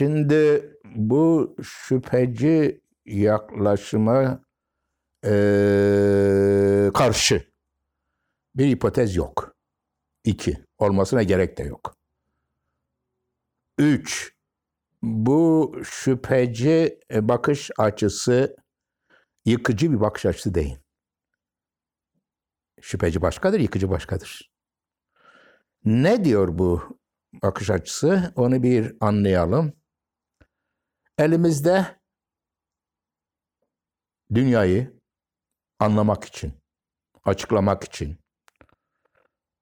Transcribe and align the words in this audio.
Şimdi 0.00 0.72
bu 0.84 1.56
şüpheci 1.62 2.80
yaklaşıma 3.06 4.44
eee, 5.24 6.90
karşı 6.94 7.52
bir 8.54 8.66
hipotez 8.66 9.16
yok. 9.16 9.56
İki, 10.24 10.64
olmasına 10.78 11.22
gerek 11.22 11.58
de 11.58 11.62
yok. 11.62 11.96
Üç, 13.78 14.34
bu 15.02 15.74
şüpheci 15.84 16.98
e, 17.12 17.28
bakış 17.28 17.70
açısı 17.78 18.56
yıkıcı 19.44 19.92
bir 19.92 20.00
bakış 20.00 20.26
açısı 20.26 20.54
değil. 20.54 20.78
Şüpheci 22.80 23.22
başkadır, 23.22 23.60
yıkıcı 23.60 23.90
başkadır. 23.90 24.50
Ne 25.84 26.24
diyor 26.24 26.58
bu 26.58 26.98
bakış 27.42 27.70
açısı? 27.70 28.32
Onu 28.36 28.62
bir 28.62 28.96
anlayalım. 29.00 29.79
Elimizde 31.20 32.00
dünyayı 34.34 35.00
anlamak 35.78 36.24
için, 36.24 36.52
açıklamak 37.24 37.84
için 37.84 38.20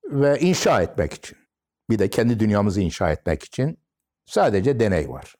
ve 0.05 0.39
inşa 0.41 0.83
etmek 0.83 1.13
için, 1.13 1.39
bir 1.91 1.99
de 1.99 2.11
kendi 2.11 2.41
dünyamızı 2.41 2.81
inşa 2.81 3.11
etmek 3.11 3.43
için 3.43 3.79
sadece 4.27 4.81
deney 4.81 5.09
var. 5.09 5.35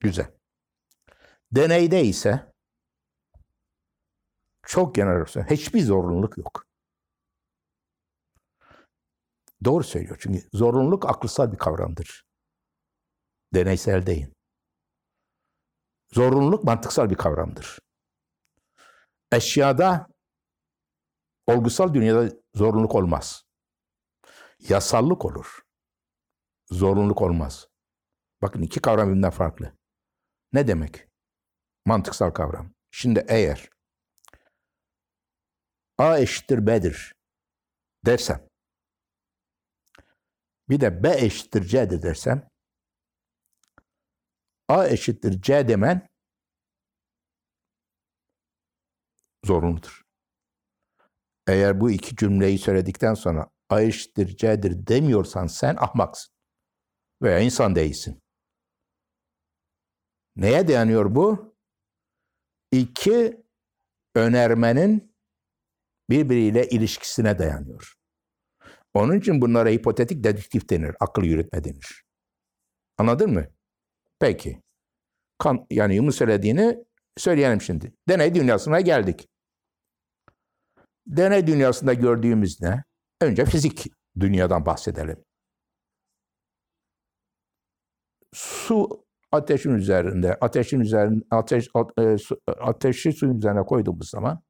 Güzel. 0.00 0.30
Deneyde 1.52 2.04
ise 2.04 2.52
çok 4.62 4.98
olarak 4.98 5.50
hiçbir 5.50 5.82
zorunluluk 5.82 6.38
yok. 6.38 6.66
Doğru 9.64 9.84
söylüyor 9.84 10.16
çünkü 10.20 10.48
zorunluluk 10.52 11.06
akılsal 11.06 11.52
bir 11.52 11.58
kavramdır. 11.58 12.31
Deneysel 13.54 14.06
değil. 14.06 14.26
Zorunluluk 16.12 16.64
mantıksal 16.64 17.10
bir 17.10 17.14
kavramdır. 17.14 17.78
Eşyada, 19.32 20.06
olgusal 21.46 21.94
dünyada 21.94 22.36
zorunluluk 22.54 22.94
olmaz. 22.94 23.44
Yasallık 24.58 25.24
olur. 25.24 25.60
Zorunluluk 26.70 27.22
olmaz. 27.22 27.68
Bakın 28.42 28.62
iki 28.62 28.80
kavram 28.80 29.08
birbirinden 29.08 29.30
farklı. 29.30 29.72
Ne 30.52 30.68
demek? 30.68 31.08
Mantıksal 31.86 32.30
kavram. 32.30 32.74
Şimdi 32.90 33.24
eğer 33.28 33.70
A 35.98 36.18
eşittir 36.18 36.66
B'dir 36.66 37.14
dersem 38.06 38.48
bir 40.68 40.80
de 40.80 41.02
B 41.02 41.14
eşittir 41.18 41.64
C'dir 41.64 42.02
dersem 42.02 42.51
A 44.72 44.88
eşittir 44.88 45.42
C 45.42 45.68
demen 45.68 46.08
zorunludur. 49.44 50.02
Eğer 51.46 51.80
bu 51.80 51.90
iki 51.90 52.16
cümleyi 52.16 52.58
söyledikten 52.58 53.14
sonra 53.14 53.50
A 53.68 53.82
eşittir 53.82 54.36
C'dir 54.36 54.86
demiyorsan 54.86 55.46
sen 55.46 55.76
ahmaksın. 55.76 56.34
Veya 57.22 57.38
insan 57.38 57.74
değilsin. 57.74 58.22
Neye 60.36 60.68
dayanıyor 60.68 61.14
bu? 61.14 61.56
İki 62.70 63.46
önermenin 64.14 65.16
birbiriyle 66.10 66.68
ilişkisine 66.68 67.38
dayanıyor. 67.38 67.94
Onun 68.94 69.18
için 69.18 69.40
bunlara 69.40 69.68
hipotetik 69.68 70.24
dedüktif 70.24 70.70
denir, 70.70 70.96
akıl 71.00 71.22
yürütme 71.22 71.64
denir. 71.64 72.04
Anladın 72.98 73.32
mı? 73.32 73.46
Peki. 74.22 74.62
Kan, 75.38 75.66
yani 75.70 76.12
söylediğini 76.12 76.84
söyleyelim 77.16 77.60
şimdi. 77.60 77.92
Deney 78.08 78.34
dünyasına 78.34 78.80
geldik. 78.80 79.28
Deney 81.06 81.46
dünyasında 81.46 81.94
gördüğümüz 81.94 82.60
ne? 82.60 82.84
Önce 83.20 83.44
fizik 83.44 83.86
dünyadan 84.20 84.66
bahsedelim. 84.66 85.24
Su 88.34 89.04
ateşin 89.32 89.74
üzerinde, 89.74 90.38
ateşin 90.40 90.80
üzerinde, 90.80 91.24
ateş, 91.30 91.68
e, 91.98 92.16
ateşi 92.60 93.12
suyun 93.12 93.38
üzerine 93.38 93.62
koyduğumuz 93.62 94.10
zaman 94.10 94.42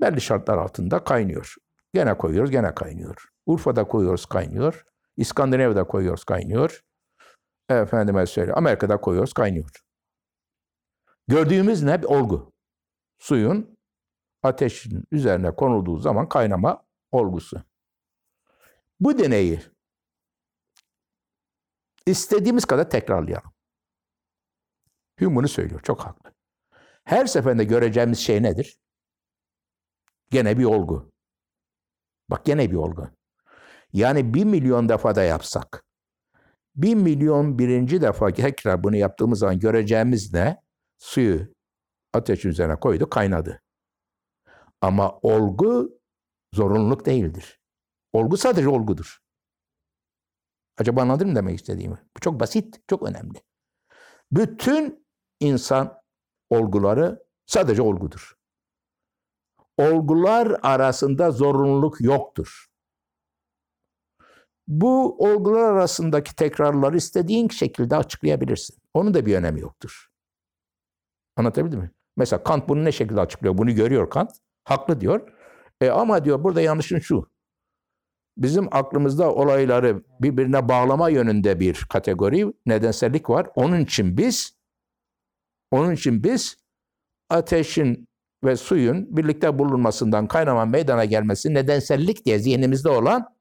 belli 0.00 0.20
şartlar 0.20 0.58
altında 0.58 1.04
kaynıyor. 1.04 1.54
Gene 1.94 2.16
koyuyoruz, 2.18 2.50
gene 2.50 2.74
kaynıyor. 2.74 3.28
Urfa'da 3.46 3.84
koyuyoruz, 3.84 4.26
kaynıyor. 4.26 4.84
İskandinav'da 5.16 5.84
koyuyoruz, 5.84 6.24
kaynıyor. 6.24 6.82
Efendime 7.70 8.26
söyle, 8.26 8.52
Amerika'da 8.52 9.00
koyuyoruz, 9.00 9.32
kaynıyor. 9.32 9.70
Gördüğümüz 11.28 11.82
ne? 11.82 12.02
Bir 12.02 12.06
olgu. 12.06 12.52
Suyun 13.18 13.78
ateşin 14.42 15.04
üzerine 15.10 15.54
konulduğu 15.54 15.98
zaman 15.98 16.28
kaynama 16.28 16.84
olgusu. 17.12 17.62
Bu 19.00 19.18
deneyi 19.18 19.60
istediğimiz 22.06 22.64
kadar 22.64 22.90
tekrarlayalım. 22.90 23.52
Hume 25.18 25.36
bunu 25.36 25.48
söylüyor, 25.48 25.80
çok 25.82 26.00
haklı. 26.00 26.32
Her 27.04 27.26
seferinde 27.26 27.64
göreceğimiz 27.64 28.18
şey 28.18 28.42
nedir? 28.42 28.78
Gene 30.30 30.58
bir 30.58 30.64
olgu. 30.64 31.12
Bak 32.30 32.44
gene 32.44 32.70
bir 32.70 32.76
olgu. 32.76 33.10
Yani 33.92 34.34
bir 34.34 34.44
milyon 34.44 34.88
defa 34.88 35.14
da 35.14 35.22
yapsak, 35.22 35.84
bir 36.74 36.94
milyon 36.94 37.58
birinci 37.58 38.02
defa 38.02 38.32
tekrar 38.32 38.84
bunu 38.84 38.96
yaptığımız 38.96 39.38
zaman 39.38 39.58
göreceğimiz 39.58 40.32
ne? 40.32 40.62
Suyu 40.98 41.54
ateşin 42.12 42.48
üzerine 42.48 42.76
koydu, 42.76 43.10
kaynadı. 43.10 43.62
Ama 44.80 45.18
olgu 45.22 46.00
zorunluluk 46.54 47.06
değildir. 47.06 47.60
Olgu 48.12 48.36
sadece 48.36 48.68
olgudur. 48.68 49.18
Acaba 50.78 51.02
anladın 51.02 51.28
mı 51.28 51.34
demek 51.34 51.60
istediğimi? 51.60 51.96
Bu 52.16 52.20
çok 52.20 52.40
basit, 52.40 52.88
çok 52.88 53.02
önemli. 53.02 53.42
Bütün 54.32 55.06
insan 55.40 56.02
olguları 56.50 57.24
sadece 57.46 57.82
olgudur. 57.82 58.34
Olgular 59.78 60.58
arasında 60.62 61.30
zorunluluk 61.30 62.00
yoktur. 62.00 62.69
Bu 64.70 65.16
olgular 65.18 65.62
arasındaki 65.62 66.36
tekrarları 66.36 66.96
istediğin 66.96 67.48
şekilde 67.48 67.96
açıklayabilirsin. 67.96 68.76
Onun 68.94 69.14
da 69.14 69.26
bir 69.26 69.36
önemi 69.36 69.60
yoktur. 69.60 70.06
Anlatabildim 71.36 71.80
mi? 71.80 71.90
Mesela 72.16 72.42
Kant 72.42 72.68
bunu 72.68 72.84
ne 72.84 72.92
şekilde 72.92 73.20
açıklıyor? 73.20 73.58
Bunu 73.58 73.74
görüyor 73.74 74.10
Kant. 74.10 74.30
Haklı 74.64 75.00
diyor. 75.00 75.32
E 75.80 75.90
ama 75.90 76.24
diyor 76.24 76.44
burada 76.44 76.60
yanlışın 76.60 76.98
şu. 76.98 77.30
Bizim 78.36 78.68
aklımızda 78.74 79.34
olayları 79.34 80.02
birbirine 80.20 80.68
bağlama 80.68 81.08
yönünde 81.08 81.60
bir 81.60 81.86
kategori, 81.90 82.52
nedensellik 82.66 83.30
var. 83.30 83.46
Onun 83.54 83.80
için 83.80 84.16
biz 84.16 84.58
onun 85.70 85.92
için 85.92 86.24
biz 86.24 86.56
ateşin 87.30 88.08
ve 88.44 88.56
suyun 88.56 89.16
birlikte 89.16 89.58
bulunmasından 89.58 90.26
kaynama 90.26 90.64
meydana 90.64 91.04
gelmesi 91.04 91.54
nedensellik 91.54 92.24
diye 92.24 92.38
zihnimizde 92.38 92.88
olan 92.88 93.39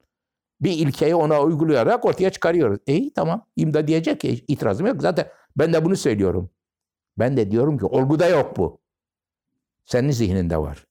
bir 0.62 0.72
ilkeyi 0.72 1.16
ona 1.16 1.42
uygulayarak 1.42 2.06
ortaya 2.06 2.30
çıkarıyoruz. 2.30 2.80
İyi 2.88 3.14
tamam. 3.14 3.48
İmda 3.56 3.88
diyecek 3.88 4.20
ki 4.20 4.46
itirazım 4.48 4.88
yok. 4.88 5.02
Zaten 5.02 5.32
ben 5.58 5.74
de 5.74 5.86
bunu 5.86 5.96
söylüyorum. 5.96 6.50
Ben 7.18 7.38
de 7.38 7.52
diyorum 7.52 7.78
ki 7.78 7.86
olguda 7.86 8.28
yok 8.28 8.58
bu. 8.58 8.82
Senin 9.86 10.12
zihninde 10.12 10.58
var. 10.58 10.88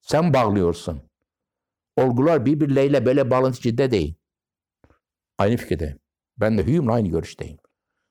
Sen 0.00 0.34
bağlıyorsun. 0.34 1.02
Olgular 1.96 2.46
birbirleriyle 2.46 3.06
böyle 3.06 3.30
bağlantı 3.30 3.58
içinde 3.58 3.90
değil. 3.90 4.14
Aynı 5.38 5.56
fikirdeyim. 5.56 5.98
Ben 6.36 6.58
de 6.58 6.62
Hume'la 6.62 6.92
aynı 6.92 7.08
görüşteyim. 7.08 7.58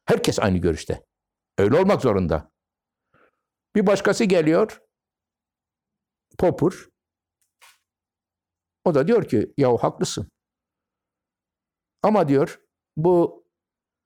Herkes 0.06 0.40
aynı 0.40 0.58
görüşte. 0.58 1.06
Öyle 1.58 1.80
olmak 1.80 2.02
zorunda. 2.02 2.52
Bir 3.76 3.88
başkası 3.88 4.24
geliyor. 4.24 4.82
Popper. 6.38 6.89
O 8.90 8.94
da 8.96 9.08
diyor 9.08 9.24
ki 9.24 9.54
ya 9.58 9.78
haklısın. 9.78 10.28
Ama 12.04 12.28
diyor 12.28 12.60
bu 12.98 13.44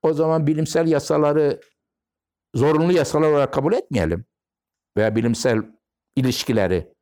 o 0.02 0.12
zaman 0.12 0.46
bilimsel 0.46 0.86
yasaları 0.88 1.60
zorunlu 2.54 2.92
yasalar 2.92 3.30
olarak 3.30 3.52
kabul 3.52 3.72
etmeyelim. 3.72 4.24
Veya 4.96 5.16
bilimsel 5.16 5.58
ilişkileri. 6.16 6.94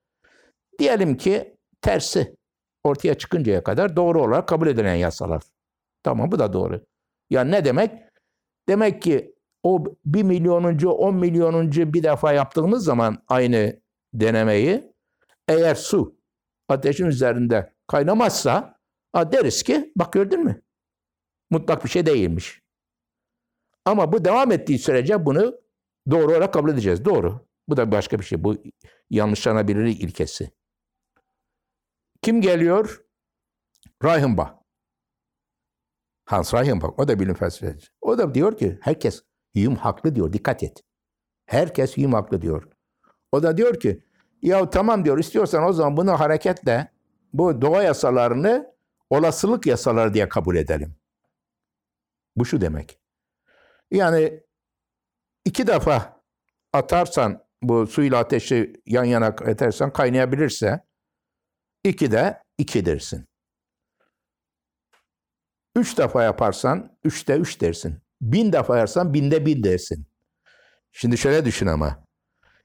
Diyelim 0.78 1.16
ki 1.16 1.56
tersi 1.80 2.36
ortaya 2.84 3.14
çıkıncaya 3.14 3.62
kadar 3.62 3.96
doğru 3.96 4.22
olarak 4.22 4.48
kabul 4.48 4.66
edilen 4.66 4.94
yasalar. 4.94 5.42
Tamam 6.02 6.32
bu 6.32 6.38
da 6.38 6.52
doğru. 6.52 6.84
Ya 7.30 7.44
ne 7.44 7.64
demek? 7.64 7.92
Demek 8.68 9.02
ki 9.02 9.34
o 9.62 9.84
bir 10.04 10.22
milyonuncu, 10.22 10.90
on 10.90 11.14
milyonuncu 11.14 11.92
bir 11.92 12.02
defa 12.02 12.32
yaptığımız 12.32 12.84
zaman 12.84 13.24
aynı 13.28 13.80
denemeyi 14.14 14.92
eğer 15.48 15.74
su 15.74 16.16
ateşin 16.68 17.06
üzerinde 17.06 17.71
kaynamazsa 17.86 18.80
deriz 19.14 19.62
ki 19.62 19.92
bak 19.96 20.12
gördün 20.12 20.44
mü? 20.44 20.62
Mutlak 21.50 21.84
bir 21.84 21.90
şey 21.90 22.06
değilmiş. 22.06 22.62
Ama 23.84 24.12
bu 24.12 24.24
devam 24.24 24.52
ettiği 24.52 24.78
sürece 24.78 25.26
bunu 25.26 25.60
doğru 26.10 26.32
olarak 26.32 26.54
kabul 26.54 26.70
edeceğiz. 26.70 27.04
Doğru. 27.04 27.46
Bu 27.68 27.76
da 27.76 27.92
başka 27.92 28.18
bir 28.18 28.24
şey. 28.24 28.44
Bu 28.44 28.56
yanlışlanabilirlik 29.10 30.00
ilkesi. 30.00 30.50
Kim 32.22 32.40
geliyor? 32.40 33.04
Reichenbach. 34.04 34.54
Hans 36.24 36.54
Reichenbach. 36.54 36.98
O 36.98 37.08
da 37.08 37.20
bilim 37.20 37.34
felsefeci. 37.34 37.86
O 38.00 38.18
da 38.18 38.34
diyor 38.34 38.56
ki 38.56 38.78
herkes 38.82 39.22
Hume 39.54 39.76
haklı 39.76 40.14
diyor. 40.14 40.32
Dikkat 40.32 40.62
et. 40.62 40.82
Herkes 41.46 41.96
Hume 41.96 42.12
haklı 42.12 42.42
diyor. 42.42 42.68
O 43.32 43.42
da 43.42 43.56
diyor 43.56 43.80
ki 43.80 44.04
ya 44.42 44.70
tamam 44.70 45.04
diyor 45.04 45.18
istiyorsan 45.18 45.64
o 45.64 45.72
zaman 45.72 45.96
bunu 45.96 46.20
hareketle 46.20 46.91
bu 47.32 47.62
doğa 47.62 47.82
yasalarını 47.82 48.74
olasılık 49.10 49.66
yasaları 49.66 50.14
diye 50.14 50.28
kabul 50.28 50.56
edelim. 50.56 50.96
Bu 52.36 52.44
şu 52.44 52.60
demek. 52.60 52.98
Yani 53.90 54.40
iki 55.44 55.66
defa 55.66 56.22
atarsan 56.72 57.44
bu 57.62 57.86
suyla 57.86 58.18
ateşi 58.18 58.72
yan 58.86 59.04
yana 59.04 59.26
atarsan 59.26 59.92
kaynayabilirse 59.92 60.80
iki 61.84 62.12
de 62.12 62.42
iki 62.58 62.86
dersin. 62.86 63.26
Üç 65.76 65.98
defa 65.98 66.22
yaparsan 66.22 66.98
üçte 67.04 67.36
üç 67.36 67.60
dersin. 67.60 67.98
Bin 68.20 68.52
defa 68.52 68.76
yaparsan 68.76 69.14
binde 69.14 69.46
bin 69.46 69.62
dersin. 69.62 70.06
Şimdi 70.92 71.18
şöyle 71.18 71.44
düşün 71.44 71.66
ama. 71.66 72.04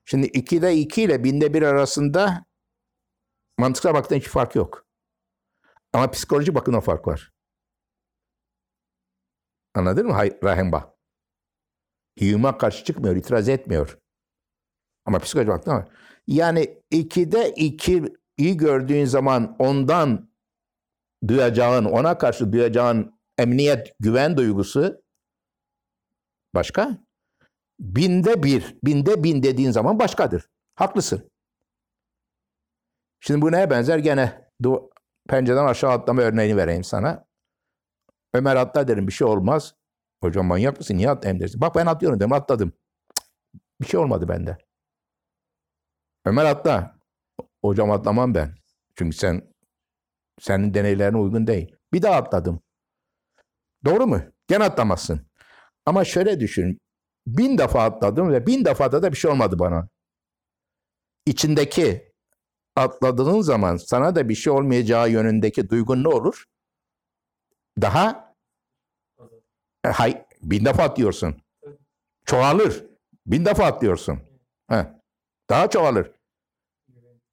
Şimdi 0.05 0.27
ikide 0.27 0.75
iki 0.75 1.01
ile 1.01 1.23
binde 1.23 1.53
bir 1.53 1.61
arasında 1.61 2.45
mantıksal 3.57 3.94
baktan 3.94 4.15
hiç 4.15 4.27
fark 4.27 4.56
yok. 4.56 4.86
Ama 5.94 6.12
psikoloji 6.12 6.56
bakın 6.56 6.74
o 6.74 6.81
fark 6.81 7.07
var. 7.07 7.33
Anladın 9.74 10.07
mı 10.07 10.13
Rahimba? 10.44 10.98
Hume'a 12.19 12.57
karşı 12.57 12.86
çıkmıyor, 12.86 13.15
itiraz 13.15 13.50
etmiyor. 13.50 14.00
Ama 15.06 15.19
psikoloji 15.19 15.48
baktan 15.50 15.77
var. 15.77 15.88
Yani 16.27 16.83
ikide 16.92 17.50
iki 17.50 18.04
iyi 18.38 18.57
gördüğün 18.57 19.06
zaman 19.06 19.56
ondan 19.59 20.31
duyacağın, 21.27 21.86
ona 21.86 22.18
karşı 22.18 22.51
duyacağın 22.51 23.19
emniyet, 23.38 23.95
güven 24.00 24.38
duygusu 24.38 25.01
başka. 26.56 26.98
Binde 27.80 28.44
bir, 28.44 28.77
binde 28.83 29.24
bin 29.24 29.44
dediğin 29.44 29.71
zaman 29.71 30.00
başkadır. 30.00 30.50
Haklısın. 30.75 31.31
Şimdi 33.19 33.41
bu 33.41 33.51
neye 33.51 33.69
benzer? 33.69 33.97
Gene 33.97 34.51
du 34.63 34.89
pencereden 35.29 35.65
aşağı 35.65 35.91
atlama 35.91 36.21
örneğini 36.21 36.57
vereyim 36.57 36.83
sana. 36.83 37.25
Ömer 38.33 38.55
atla 38.55 38.87
derim 38.87 39.07
bir 39.07 39.11
şey 39.11 39.27
olmaz. 39.27 39.73
Hocam 40.21 40.45
manyak 40.45 40.77
mısın? 40.77 40.97
Niye 40.97 41.09
atlayayım 41.09 41.41
dersin. 41.41 41.61
Bak 41.61 41.75
ben 41.75 41.85
atlıyorum 41.85 42.19
dedim 42.19 42.33
atladım. 42.33 42.73
Bir 43.81 43.85
şey 43.85 43.99
olmadı 43.99 44.27
bende. 44.29 44.57
Ömer 46.25 46.45
atla. 46.45 46.97
Hocam 47.61 47.91
atlamam 47.91 48.35
ben. 48.35 48.55
Çünkü 48.95 49.17
sen 49.17 49.53
senin 50.39 50.73
deneylerine 50.73 51.17
uygun 51.17 51.47
değil. 51.47 51.75
Bir 51.93 52.01
daha 52.01 52.15
atladım. 52.15 52.61
Doğru 53.85 54.07
mu? 54.07 54.21
Gene 54.47 54.63
atlamazsın. 54.63 55.27
Ama 55.85 56.05
şöyle 56.05 56.39
düşün. 56.39 56.79
Bin 57.27 57.57
defa 57.57 57.83
atladım 57.83 58.31
ve 58.31 58.47
bin 58.47 58.65
defada 58.65 59.03
da 59.03 59.11
bir 59.11 59.17
şey 59.17 59.31
olmadı 59.31 59.59
bana. 59.59 59.89
İçindeki 61.25 62.06
atladığın 62.77 63.41
zaman 63.41 63.77
sana 63.77 64.15
da 64.15 64.29
bir 64.29 64.35
şey 64.35 64.53
olmayacağı 64.53 65.09
yönündeki 65.09 65.69
duygun 65.69 66.03
ne 66.03 66.07
olur? 66.07 66.45
Daha 67.81 68.33
e, 69.85 69.89
hay, 69.89 70.25
bin 70.41 70.65
defa 70.65 70.83
atlıyorsun. 70.83 71.35
Çoğalır. 72.25 72.85
Bin 73.25 73.45
defa 73.45 73.65
atlıyorsun. 73.65 74.19
Heh. 74.69 74.85
Daha 75.50 75.69
çoğalır. 75.69 76.12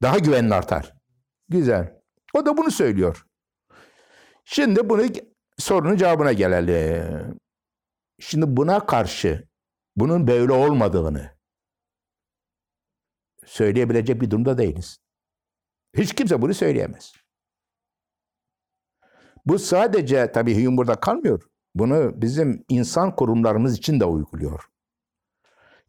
Daha 0.03 0.19
güvenin 0.19 0.51
artar. 0.51 0.95
Güzel. 1.49 2.01
O 2.35 2.47
da 2.47 2.57
bunu 2.57 2.71
söylüyor. 2.71 3.27
Şimdi 4.45 4.89
bunu 4.89 5.03
sorunun 5.59 5.97
cevabına 5.97 6.33
gelelim. 6.33 7.39
Şimdi 8.21 8.57
buna 8.57 8.87
karşı 8.87 9.49
bunun 9.97 10.27
böyle 10.27 10.53
olmadığını 10.53 11.31
söyleyebilecek 13.47 14.21
bir 14.21 14.31
durumda 14.31 14.59
değiliz. 14.59 14.99
Hiç 15.97 16.15
kimse 16.15 16.43
bunu 16.43 16.55
söyleyemez. 16.55 17.13
Bu 19.47 19.59
sadece 19.59 20.33
tabii 20.33 20.65
Hume 20.65 20.77
burada 20.77 20.95
kalmıyor. 20.95 21.43
Bunu 21.75 22.13
bizim 22.23 22.65
insan 22.69 23.17
kurumlarımız 23.17 23.79
için 23.79 24.01
de 24.01 24.05
uyguluyor. 24.05 24.65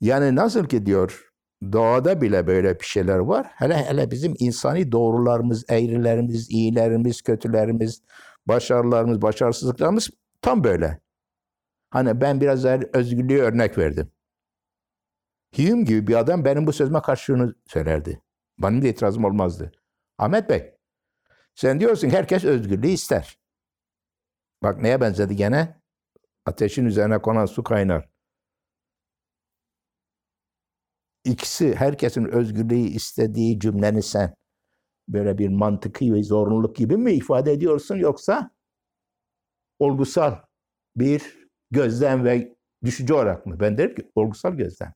Yani 0.02 0.36
nasıl 0.36 0.66
ki 0.66 0.86
diyor 0.86 1.32
doğada 1.72 2.22
bile 2.22 2.48
böyle 2.48 2.80
bir 2.80 2.86
şeyler 2.86 3.18
var. 3.18 3.48
Hele 3.56 3.78
hele 3.78 4.12
bizim 4.12 4.34
insani 4.40 4.92
doğrularımız, 4.92 5.66
eğrilerimiz, 5.70 6.52
iyilerimiz, 6.52 7.22
kötülerimiz, 7.22 8.02
başarılarımız, 8.46 9.22
başarısızlıklarımız 9.22 10.10
tam 10.42 10.64
böyle. 10.64 11.00
Hani 11.90 12.22
ben 12.22 12.42
biraz 12.42 12.66
özgürlüğü 12.66 13.42
örnek 13.42 13.78
verdim. 13.78 14.12
Hume 15.56 15.84
gibi 15.84 16.08
bir 16.08 16.16
adam 16.16 16.46
benim 16.46 16.68
bu 16.68 16.74
sözüme 16.74 17.02
karşılığını 17.02 17.56
söylerdi. 17.68 18.22
Benim 18.60 18.82
de 18.82 18.90
itirazım 18.90 19.26
olmazdı. 19.26 19.72
Ahmet 20.18 20.50
Bey, 20.50 20.76
sen 21.56 21.80
diyorsun 21.80 22.10
herkes 22.10 22.44
özgürlüğü 22.44 22.88
ister. 22.88 23.40
Bak 24.64 24.82
neye 24.82 25.02
benzedi 25.02 25.36
gene? 25.36 25.82
Ateşin 26.46 26.86
üzerine 26.86 27.22
konan 27.22 27.46
su 27.46 27.64
kaynar. 27.64 28.10
İkisi 31.24 31.76
herkesin 31.76 32.26
özgürlüğü 32.26 32.76
istediği 32.76 33.60
cümleni 33.60 34.04
sen 34.04 34.36
böyle 35.08 35.38
bir 35.38 35.50
mantıki 35.50 36.14
ve 36.14 36.24
zorunluluk 36.24 36.76
gibi 36.76 36.98
mi 36.98 37.12
ifade 37.12 37.52
ediyorsun 37.52 37.96
yoksa 37.96 38.52
olgusal 39.80 40.36
bir 40.96 41.48
gözlem 41.72 42.26
ve 42.26 42.56
düşünce 42.84 43.14
olarak 43.14 43.46
mı? 43.46 43.60
Ben 43.60 43.78
derim 43.78 43.96
ki 43.96 44.12
olgusal 44.16 44.54
gözlem. 44.54 44.94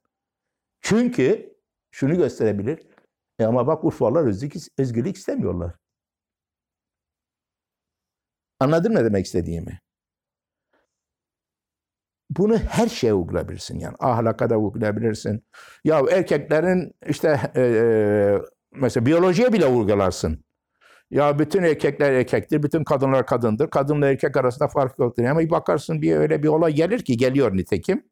Çünkü 0.82 1.56
şunu 1.92 2.16
gösterebilir. 2.16 2.80
E 3.40 3.46
ama 3.46 3.68
bak 3.68 3.84
Urfalılar 3.86 4.24
özgürlük, 4.24 4.64
özgürlük 4.78 5.18
istemiyorlar. 5.18 5.74
Anladın 8.60 8.94
mı 8.94 9.04
demek 9.04 9.26
istediğimi? 9.26 9.80
Bunu 12.30 12.58
her 12.58 12.88
şeye 12.88 13.14
uygulayabilirsin 13.14 13.80
yani. 13.80 13.96
Ahlaka 14.00 14.50
da 14.50 14.58
uygulayabilirsin. 14.58 15.44
Ya 15.84 16.02
erkeklerin 16.12 16.92
işte 17.10 17.40
e, 17.56 17.64
mesela 18.72 19.06
biyolojiye 19.06 19.54
bile 19.54 19.66
uygularsın. 19.66 20.44
Ya 21.12 21.40
bütün 21.40 21.64
erkekler 21.64 22.12
erkektir, 22.14 22.64
bütün 22.64 22.84
kadınlar 22.84 23.26
kadındır. 23.26 23.70
Kadınla 23.70 24.08
erkek 24.08 24.38
arasında 24.38 24.68
fark 24.68 25.00
yoktur. 25.00 25.24
Ama 25.24 25.40
bir 25.40 25.50
bakarsın 25.50 26.02
bir 26.02 26.16
öyle 26.18 26.44
bir 26.44 26.48
olay 26.48 26.74
gelir 26.74 27.00
ki 27.06 27.18
geliyor 27.18 27.58
nitekim. 27.58 28.04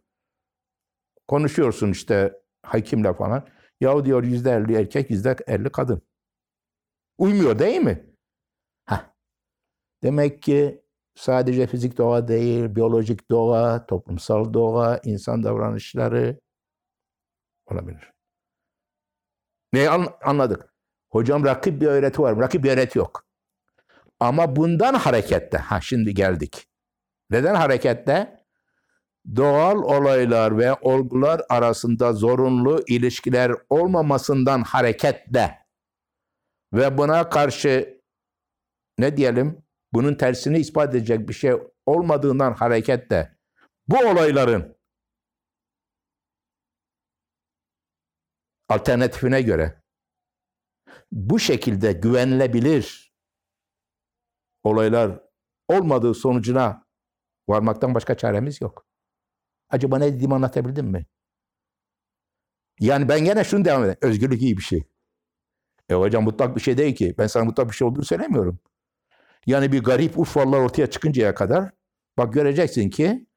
Konuşuyorsun 1.28 1.92
işte 1.92 2.34
hakimle 2.64 3.14
falan. 3.14 3.48
Ya 3.82 4.06
diyor 4.06 4.24
yüzde 4.24 4.52
elli 4.52 4.76
erkek, 4.76 5.10
yüzde 5.10 5.36
elli 5.48 5.70
kadın. 5.70 6.02
Uymuyor 7.18 7.60
değil 7.60 7.82
mi? 7.82 8.06
Heh. 8.86 9.06
Demek 10.04 10.42
ki 10.42 10.82
sadece 11.16 11.68
fizik 11.68 11.98
doğa 11.98 12.28
değil, 12.28 12.76
biyolojik 12.76 13.32
doğa, 13.32 13.86
toplumsal 13.86 14.54
doğa, 14.54 15.00
insan 15.04 15.44
davranışları 15.44 16.40
olabilir. 17.66 18.14
Ne 19.74 19.90
anladık? 20.24 20.74
Hocam 21.10 21.46
rakip 21.46 21.82
bir 21.82 21.88
öğreti 21.88 22.22
var. 22.22 22.40
Rakip 22.40 22.64
bir 22.64 22.72
öğreti 22.72 22.98
yok. 22.98 23.28
Ama 24.20 24.56
bundan 24.56 24.94
harekette, 24.94 25.58
ha 25.58 25.82
şimdi 25.82 26.14
geldik. 26.14 26.68
Neden 27.30 27.56
harekette? 27.56 28.37
Doğal 29.36 29.76
olaylar 29.76 30.58
ve 30.58 30.74
olgular 30.74 31.42
arasında 31.50 32.14
zorunlu 32.14 32.84
ilişkiler 32.88 33.52
olmamasından 33.70 34.64
hareketle 34.64 35.68
ve 36.74 36.98
buna 36.98 37.30
karşı 37.30 38.02
ne 38.98 39.18
diyelim 39.18 39.64
bunun 39.94 40.16
tersini 40.16 40.60
ispat 40.60 40.96
edecek 40.96 41.30
bir 41.30 41.34
şey 41.34 41.54
olmadığından 41.86 42.54
hareketle 42.54 43.38
bu 43.88 43.98
olayların 43.98 44.78
alternatifine 48.70 49.42
göre 49.42 49.84
bu 51.12 51.40
şekilde 51.40 51.92
güvenilebilir 51.92 53.14
olaylar 54.64 55.20
olmadığı 55.68 56.14
sonucuna 56.14 56.88
varmaktan 57.50 57.96
başka 57.96 58.18
çaremiz 58.18 58.62
yok. 58.62 58.87
Acaba 59.70 59.98
ne 60.00 60.14
dediğimi 60.14 60.34
anlatabildim 60.36 60.86
mi? 60.88 61.06
Yani 62.80 63.10
ben 63.10 63.26
gene 63.26 63.44
şunu 63.44 63.66
devam 63.66 63.82
edeyim. 63.84 63.98
Özgürlük 64.02 64.42
iyi 64.42 64.58
bir 64.58 64.62
şey. 64.62 64.84
E 65.90 65.94
hocam 65.94 66.24
mutlak 66.24 66.56
bir 66.56 66.62
şey 66.62 66.78
değil 66.78 66.96
ki. 66.96 67.16
Ben 67.18 67.28
sana 67.28 67.46
mutlak 67.46 67.70
bir 67.70 67.76
şey 67.76 67.88
olduğunu 67.88 68.06
söylemiyorum. 68.06 68.60
Yani 69.48 69.72
bir 69.72 69.84
garip 69.84 70.20
Urfalılar 70.20 70.60
ortaya 70.60 70.88
çıkıncaya 70.88 71.36
kadar 71.36 71.72
bak 72.18 72.34
göreceksin 72.34 72.90
ki 72.90 73.28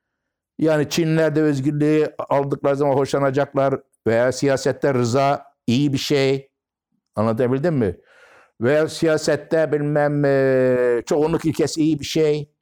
Yani 0.59 0.91
Çinliler 0.91 1.37
de 1.37 1.43
özgürlüğü 1.43 2.15
aldıkları 2.31 2.77
zaman 2.77 2.97
hoşlanacaklar 2.97 3.81
veya 4.07 4.33
siyasette 4.33 4.95
rıza 4.95 5.45
iyi 5.67 5.93
bir 5.93 5.99
şey. 5.99 6.51
Anlatabildim 7.17 7.75
mi? 7.77 7.97
Veya 8.61 8.89
siyasette 8.89 9.73
bilmem 9.73 10.25
e, 10.25 11.03
çoğunluk 11.07 11.45
ilkesi 11.45 11.83
iyi 11.83 12.01
bir 12.01 12.05
şey. 12.05 12.53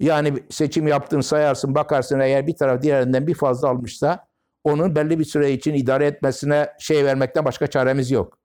Yani 0.00 0.42
seçim 0.50 0.88
yaptığını 0.88 1.22
sayarsın, 1.22 1.74
bakarsın 1.74 2.20
eğer 2.20 2.46
bir 2.46 2.56
taraf 2.56 2.82
diğerinden 2.82 3.26
bir 3.26 3.34
fazla 3.34 3.68
almışsa 3.68 4.26
onun 4.64 4.96
belli 4.96 5.18
bir 5.18 5.24
süre 5.24 5.52
için 5.52 5.74
idare 5.74 6.06
etmesine 6.06 6.72
şey 6.78 7.04
vermekten 7.04 7.44
başka 7.44 7.66
çaremiz 7.66 8.10
yok. 8.10 8.38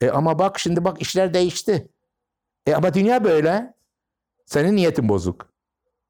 E 0.00 0.10
ama 0.10 0.38
bak 0.38 0.58
şimdi 0.58 0.84
bak 0.84 1.02
işler 1.02 1.34
değişti. 1.34 1.88
E 2.66 2.74
ama 2.74 2.94
dünya 2.94 3.24
böyle. 3.24 3.74
Senin 4.46 4.76
niyetin 4.76 5.08
bozuk. 5.08 5.52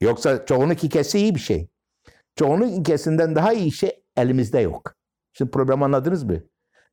Yoksa 0.00 0.46
çoğunluk 0.46 0.84
ilkesi 0.84 1.18
iyi 1.18 1.34
bir 1.34 1.40
şey. 1.40 1.68
Çoğunluk 2.37 2.70
ilkesinden 2.78 3.34
daha 3.34 3.52
iyi 3.52 3.72
şey 3.72 4.02
elimizde 4.16 4.58
yok. 4.58 4.94
Şimdi 5.32 5.50
problem 5.50 5.82
anladınız 5.82 6.25
mı? 6.25 6.42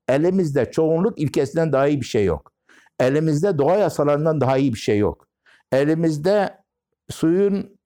Elimizde 0.08 0.72
çoğunluk 0.72 1.20
ilkesinden 1.20 1.74
daha 1.74 1.88
iyi 1.88 2.02
bir 2.02 2.06
şey 2.06 2.26
yok. 2.26 2.52
Elimizde 3.00 3.58
doğa 3.58 3.78
yasalarından 3.78 4.42
daha 4.42 4.58
iyi 4.58 4.74
bir 4.74 4.80
şey 4.80 4.98
yok. 4.98 5.28
Elimizde 5.72 6.58
suyun 7.10 7.80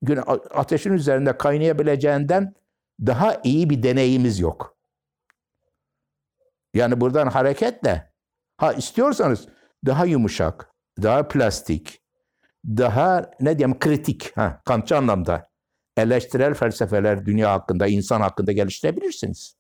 ateşin 0.50 0.94
üzerinde 0.94 1.38
kaynayabileceğinden 1.38 2.54
daha 3.00 3.42
iyi 3.44 3.70
bir 3.70 3.84
deneyimiz 3.84 4.40
yok. 4.40 4.78
Yani 6.74 7.02
buradan 7.02 7.28
hareketle 7.28 8.14
ha 8.58 8.74
istiyorsanız 8.74 9.48
daha 9.86 10.06
yumuşak, 10.06 10.72
daha 11.02 11.28
plastik, 11.28 12.02
daha 12.66 13.32
ne 13.40 13.58
diyeyim 13.58 13.80
kritik, 13.80 14.38
ha, 14.38 14.62
Kantçı 14.66 14.98
anlamda 14.98 15.50
eleştirel 15.98 16.54
felsefeler 16.54 17.26
dünya 17.26 17.52
hakkında, 17.52 17.88
insan 17.88 18.22
hakkında 18.22 18.52
geliştirebilirsiniz. 18.52 19.56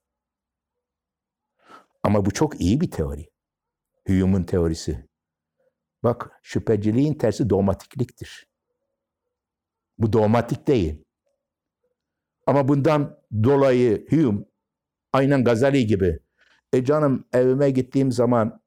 Ama 2.04 2.26
bu 2.26 2.32
çok 2.32 2.62
iyi 2.62 2.82
bir 2.82 2.92
teori. 2.92 3.30
Hume'un 4.08 4.44
teorisi. 4.44 5.08
Bak 6.04 6.40
şüpheciliğin 6.42 7.14
tersi 7.14 7.50
dogmatikliktir. 7.50 8.51
Bu 10.02 10.14
dogmatik 10.14 10.68
değil. 10.68 11.04
Ama 12.48 12.68
bundan 12.68 13.20
dolayı 13.44 14.08
Hume 14.10 14.46
aynen 15.14 15.44
Gazali 15.44 15.86
gibi 15.86 16.20
e 16.74 16.86
canım 16.86 17.26
evime 17.34 17.70
gittiğim 17.70 18.12
zaman 18.12 18.62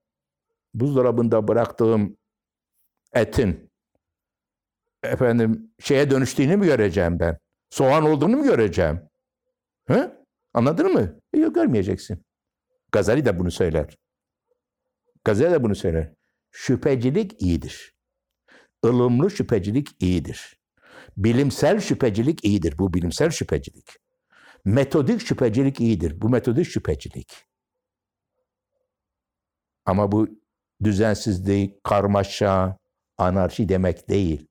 buzdolabında 0.75 1.49
bıraktığım 1.49 2.17
etin 3.13 3.71
efendim 5.03 5.75
şeye 5.81 6.11
dönüştüğünü 6.11 6.57
mü 6.57 6.67
göreceğim 6.67 7.21
ben? 7.21 7.39
Soğan 7.71 8.05
olduğunu 8.05 8.37
mu 8.37 8.43
göreceğim? 8.45 9.01
He? 9.87 10.11
Anladın 10.55 10.93
mı? 10.93 11.21
E, 11.33 11.39
Yok 11.39 11.55
görmeyeceksin. 11.55 12.25
Gazali 12.93 13.25
de 13.25 13.39
bunu 13.39 13.51
söyler. 13.51 13.97
Gazali 15.25 15.51
de 15.51 15.63
bunu 15.63 15.75
söyler. 15.75 16.13
Şüphecilik 16.51 17.43
iyidir. 17.43 17.95
Ilımlı 18.85 19.31
şüphecilik 19.31 20.03
iyidir. 20.03 20.64
Bilimsel 21.17 21.81
şüphecilik 21.81 22.45
iyidir. 22.45 22.79
Bu 22.79 22.95
bilimsel 22.95 23.31
şüphecilik. 23.31 23.91
Metodik 24.65 25.21
şüphecilik 25.21 25.81
iyidir. 25.81 26.21
Bu 26.21 26.29
metodik 26.29 26.67
şüphecilik. 26.67 27.45
Ama 29.87 30.13
bu 30.13 30.29
düzensizlik, 30.85 31.85
karmaşa, 31.85 32.79
anarşi 33.19 33.69
demek 33.69 34.09
değil. 34.09 34.49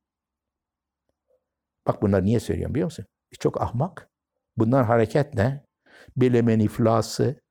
Bak 1.88 2.02
bunlar 2.02 2.24
niye 2.24 2.40
söylüyorum 2.40 2.74
biliyor 2.76 2.86
musun? 2.86 3.06
E, 3.32 3.36
Çok 3.36 3.62
ahmak. 3.62 4.10
Bunlar 4.58 4.86
hareket 4.86 5.34
ne? 5.34 5.66
Bilimin 6.18 6.60
iflası, 6.60 7.42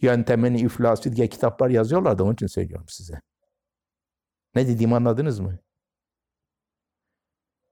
yöntemin 0.00 0.54
iflası 0.54 1.16
diye 1.16 1.28
kitaplar 1.28 1.70
yazıyorlar 1.70 2.18
da 2.18 2.24
onun 2.24 2.34
için 2.34 2.46
söylüyorum 2.46 2.86
size. 2.88 3.20
Ne 4.54 4.68
dediğimi 4.68 4.94
anladınız 4.94 5.40
mı? 5.40 5.58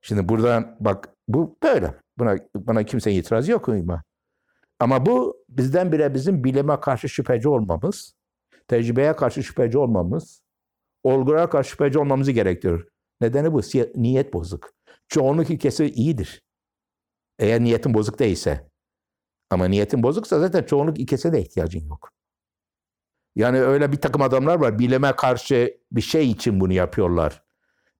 Şimdi 0.09 0.29
buradan 0.29 0.77
bak 0.81 1.09
bu 1.29 1.59
böyle. 1.62 1.95
Buna 2.19 2.37
buna 2.55 2.85
kimse 2.85 3.12
itiraz 3.12 3.49
yok 3.49 3.69
ama. 3.69 4.03
Ama 4.81 5.07
bu 5.07 5.45
bizden 5.49 5.93
bire 5.93 6.15
bizim 6.15 6.45
bilime 6.45 6.81
karşı 6.81 7.09
şüpheci 7.09 7.49
olmamız, 7.49 8.15
tecrübeye 8.69 9.17
karşı 9.17 9.43
şüpheci 9.43 9.79
olmamız, 9.79 10.43
olgulara 11.03 11.50
karşı 11.50 11.71
şüpheci 11.71 11.99
olmamızı 11.99 12.33
gerektirir. 12.33 12.88
Nedeni 13.21 13.53
bu. 13.53 13.61
Niyet 13.95 14.35
bozuk. 14.35 14.71
Çoğunluk 15.09 15.50
ilkesi 15.50 15.87
iyidir. 15.87 16.43
Eğer 17.38 17.61
niyetin 17.61 17.95
bozuk 17.95 18.19
değilse. 18.19 18.71
Ama 19.50 19.65
niyetin 19.65 20.03
bozuksa 20.03 20.41
zaten 20.41 20.62
çoğunluk 20.62 20.99
ilkesine 20.99 21.33
de 21.33 21.41
ihtiyacın 21.41 21.88
yok. 21.88 22.11
Yani 23.37 23.61
öyle 23.61 23.93
bir 23.93 24.00
takım 24.00 24.23
adamlar 24.23 24.61
var. 24.61 24.79
Bilime 24.79 25.17
karşı 25.17 25.81
bir 25.93 26.00
şey 26.00 26.31
için 26.31 26.61
bunu 26.61 26.73
yapıyorlar. 26.73 27.48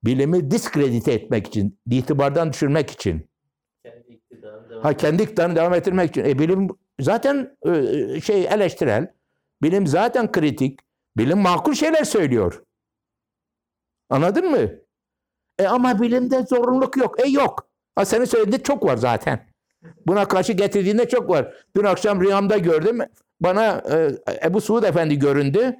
Bilimi 0.05 0.51
diskredite 0.51 1.13
etmek 1.13 1.47
için, 1.47 1.79
itibardan 1.91 2.53
düşürmek 2.53 2.91
için. 2.91 3.29
Kendi 3.85 4.09
iktidarını 4.09 4.71
devam 4.71 4.83
Ha 4.83 4.97
kendi 4.97 5.23
iktidarını 5.23 5.57
devam 5.57 5.75
ettirmek 5.75 6.11
için. 6.11 6.25
E 6.25 6.39
bilim 6.39 6.69
zaten 7.01 7.57
e, 7.67 8.21
şey 8.21 8.45
eleştirel. 8.45 9.13
Bilim 9.63 9.87
zaten 9.87 10.33
kritik. 10.33 10.81
Bilim 11.17 11.39
makul 11.39 11.73
şeyler 11.75 12.05
söylüyor. 12.05 12.63
Anladın 14.11 14.51
mı? 14.51 14.71
E 15.59 15.67
ama 15.67 16.03
bilimde 16.03 16.43
zorunluluk 16.43 16.97
yok. 16.97 17.21
E 17.21 17.29
yok. 17.29 17.69
Ha 17.95 18.05
senin 18.05 18.25
söylediğin 18.25 18.63
çok 18.63 18.85
var 18.85 18.97
zaten. 18.97 19.49
Buna 20.07 20.29
karşı 20.29 20.53
getirdiğinde 20.53 21.09
çok 21.09 21.31
var. 21.31 21.55
Dün 21.77 21.85
akşam 21.85 22.21
rüyamda 22.21 22.59
gördüm. 22.59 22.99
Bana 23.41 23.83
e, 23.91 24.11
Ebu 24.45 24.61
Suud 24.61 24.83
Efendi 24.83 25.19
göründü. 25.19 25.77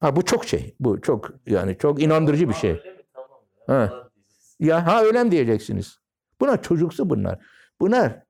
Ha 0.00 0.16
bu 0.16 0.24
çok 0.24 0.44
şey. 0.44 0.74
Bu 0.80 1.00
çok 1.00 1.30
yani 1.46 1.78
çok 1.78 2.02
inandırıcı 2.02 2.48
bir 2.48 2.54
şey. 2.54 2.70
öyle 2.70 2.90
mi? 2.92 3.02
Tamam 3.14 3.30
ya. 3.30 3.51
Ha. 3.66 4.10
Ya 4.58 4.86
ha 4.86 5.02
öyle 5.04 5.24
mi 5.24 5.30
diyeceksiniz? 5.30 5.98
Bunlar 6.40 6.62
çocuksu 6.62 7.10
bunlar. 7.10 7.38
Bunlar 7.80 8.22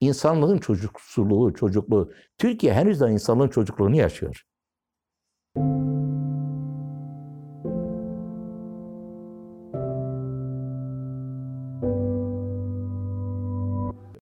insanlığın 0.00 0.58
çocuksuluğu, 0.58 1.54
çocukluğu. 1.54 2.12
Türkiye 2.38 2.74
henüz 2.74 3.00
de 3.00 3.10
insanlığın 3.10 3.48
çocukluğunu 3.48 3.96
yaşıyor. 3.96 4.42